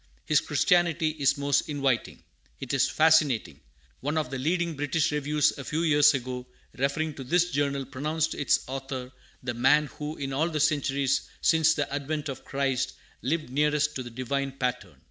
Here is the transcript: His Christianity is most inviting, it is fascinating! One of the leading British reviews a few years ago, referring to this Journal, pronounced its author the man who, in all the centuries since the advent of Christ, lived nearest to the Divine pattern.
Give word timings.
His 0.25 0.41
Christianity 0.41 1.09
is 1.19 1.37
most 1.37 1.69
inviting, 1.69 2.23
it 2.59 2.73
is 2.73 2.89
fascinating! 2.89 3.59
One 3.99 4.17
of 4.17 4.31
the 4.31 4.39
leading 4.39 4.75
British 4.75 5.11
reviews 5.11 5.55
a 5.59 5.63
few 5.63 5.83
years 5.83 6.15
ago, 6.15 6.47
referring 6.73 7.13
to 7.13 7.23
this 7.23 7.51
Journal, 7.51 7.85
pronounced 7.85 8.33
its 8.33 8.61
author 8.67 9.11
the 9.43 9.53
man 9.53 9.85
who, 9.99 10.17
in 10.17 10.33
all 10.33 10.49
the 10.49 10.59
centuries 10.59 11.29
since 11.41 11.75
the 11.75 11.93
advent 11.93 12.29
of 12.29 12.43
Christ, 12.43 12.93
lived 13.21 13.51
nearest 13.51 13.93
to 13.93 14.01
the 14.01 14.09
Divine 14.09 14.53
pattern. 14.53 14.97